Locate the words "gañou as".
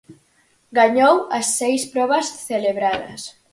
0.79-1.47